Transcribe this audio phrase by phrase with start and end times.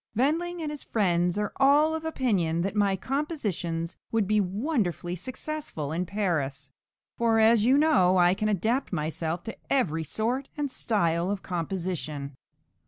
[0.15, 5.91] Wendling and his friends are all of opinion that my compositions would be wonderfully successful
[5.91, 6.71] in Paris;
[7.19, 12.33] for, as you know, I can adapt myself to every sort and style of composition."